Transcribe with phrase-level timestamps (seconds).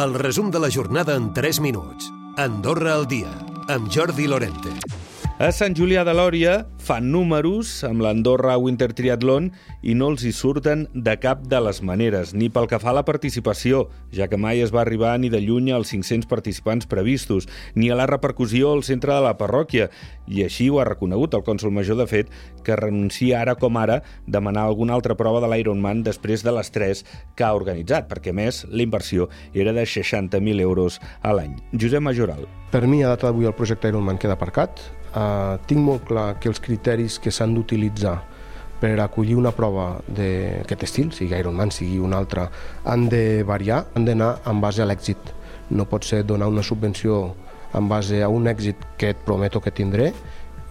[0.00, 2.06] El resum de la jornada en 3 minuts.
[2.40, 3.28] Andorra al dia,
[3.68, 4.70] amb Jordi Lorente.
[5.36, 9.50] A Sant Julià de Lòria fan números amb l'Andorra Winter Triathlon
[9.84, 12.96] i no els hi surten de cap de les maneres, ni pel que fa a
[12.96, 13.84] la participació,
[14.16, 17.98] ja que mai es va arribar ni de lluny als 500 participants previstos, ni a
[17.98, 19.90] la repercussió al centre de la parròquia.
[20.26, 22.30] I així ho ha reconegut el cònsol major, de fet,
[22.64, 27.04] que renuncia ara com ara demanar alguna altra prova de l'Ironman després de les tres
[27.36, 31.58] que ha organitzat, perquè, més, la inversió era de 60.000 euros a l'any.
[31.76, 32.48] Josep Majoral.
[32.70, 34.80] Per mi, a data d'avui, el projecte Ironman queda aparcat
[35.14, 38.20] eh, tinc molt clar que els criteris que s'han d'utilitzar
[38.80, 42.46] per acollir una prova d'aquest estil, sigui Ironman, sigui una altra,
[42.88, 45.34] han de variar, han d'anar en base a l'èxit.
[45.76, 47.34] No pot ser donar una subvenció
[47.76, 50.14] en base a un èxit que et prometo que tindré,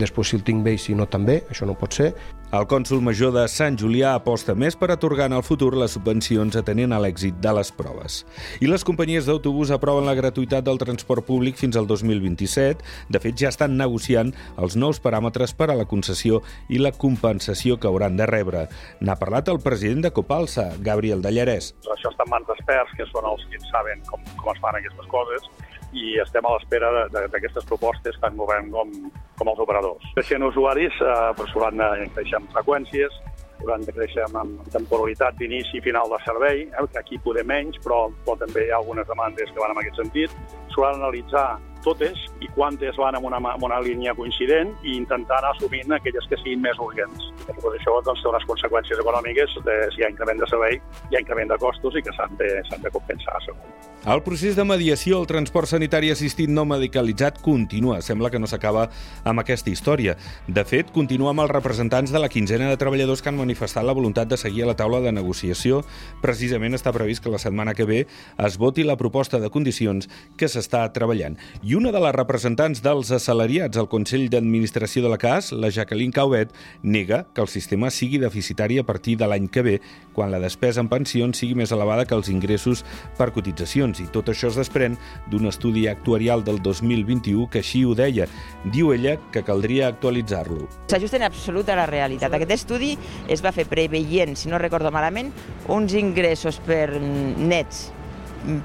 [0.00, 2.12] després si el tinc bé i si no també, això no pot ser,
[2.54, 6.54] el cònsul major de Sant Julià aposta més per atorgar en el futur les subvencions
[6.54, 8.20] atenent a l'èxit de les proves.
[8.62, 12.86] I les companyies d'autobús aproven la gratuïtat del transport públic fins al 2027.
[13.10, 17.80] De fet, ja estan negociant els nous paràmetres per a la concessió i la compensació
[17.80, 18.68] que hauran de rebre.
[19.02, 21.72] N'ha parlat el president de Copalsa, Gabriel Dallarès.
[21.96, 25.10] Això està en mans d'experts, que són els que saben com, com es fan aquestes
[25.10, 25.50] coses,
[25.94, 28.90] i estem a l'espera d'aquestes propostes tant govern com,
[29.38, 30.10] com els operadors.
[30.18, 33.20] Creixent usuaris, eh, doncs hauran de créixer amb freqüències,
[33.62, 37.78] hauran de créixer amb temporalitat d'inici i final de servei, eh, que aquí podem menys,
[37.84, 40.34] però, però també hi ha algunes demandes que van en aquest sentit.
[40.74, 41.46] S'hauran d'analitzar
[41.84, 46.26] totes i quantes van en una, en una línia coincident i intentar anar assumint aquelles
[46.30, 47.30] que siguin més urgents.
[47.44, 51.18] Després això doncs, té unes conseqüències econòmiques, de, si hi ha increment de servei, hi
[51.18, 53.83] ha increment de costos i que s'han de, de compensar, segur.
[54.04, 58.02] El procés de mediació al transport sanitari assistit no medicalitzat continua.
[58.04, 58.90] Sembla que no s'acaba
[59.24, 60.12] amb aquesta història.
[60.44, 63.94] De fet, continua amb els representants de la quinzena de treballadors que han manifestat la
[63.96, 65.78] voluntat de seguir a la taula de negociació.
[66.20, 68.02] Precisament està previst que la setmana que ve
[68.44, 71.40] es voti la proposta de condicions que s'està treballant.
[71.64, 76.12] I una de les representants dels assalariats al Consell d'Administració de la CAS, la Jacqueline
[76.12, 76.52] Caubet,
[76.82, 79.80] nega que el sistema sigui deficitari a partir de l'any que ve,
[80.12, 82.84] quan la despesa en pensions sigui més elevada que els ingressos
[83.16, 83.93] per cotitzacions.
[84.02, 84.98] I tot això es desprèn
[85.30, 88.28] d'un estudi actuarial del 2021 que així ho deia.
[88.64, 90.68] Diu ella que caldria actualitzar-lo.
[90.90, 92.32] S'ajusta en absolut a la realitat.
[92.34, 92.94] Aquest estudi
[93.28, 95.32] es va fer preveient, si no recordo malament,
[95.68, 97.90] uns ingressos per nets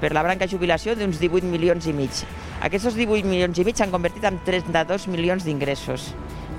[0.00, 2.22] per la branca jubilació d'uns 18 milions i mig.
[2.66, 6.10] Aquests 18 milions i mig s'han convertit en 32 milions d'ingressos.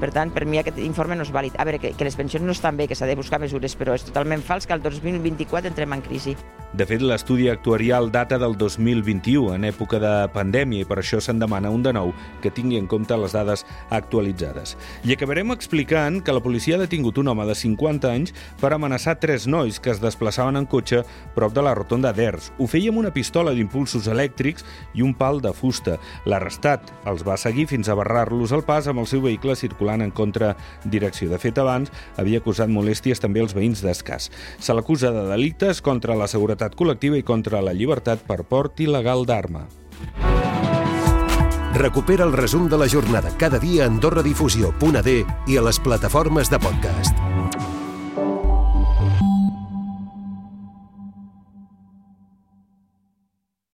[0.02, 1.54] Per tant, per mi aquest informe no és vàlid.
[1.62, 3.94] A veure, que, que les pensions no estan bé, que s'ha de buscar mesures, però
[3.94, 6.36] és totalment fals que el 2024 entrem en crisi.
[6.72, 11.42] De fet, l'estudi actuarial data del 2021, en època de pandèmia, i per això se'n
[11.42, 14.78] demana un de nou que tingui en compte les dades actualitzades.
[15.04, 19.18] I acabarem explicant que la policia ha detingut un home de 50 anys per amenaçar
[19.20, 21.02] tres nois que es desplaçaven en cotxe
[21.36, 22.54] prop de la rotonda d'Ers.
[22.56, 24.64] Ho feia amb una pistola d'impulsos elèctrics
[24.96, 25.98] i un pal de fusta.
[26.24, 30.02] L'arrestat els va seguir fins a barrar-los el pas amb el seu vehicle circulant circulant
[30.02, 31.30] en contra direcció.
[31.30, 34.32] De fet, abans havia acusat molèsties també als veïns d'Escàs.
[34.60, 39.26] Se l'acusa de delictes contra la seguretat col·lectiva i contra la llibertat per port il·legal
[39.26, 39.68] d'arma.
[41.74, 46.60] Recupera el resum de la jornada cada dia a AndorraDifusió.d i a les plataformes de
[46.60, 47.41] podcast.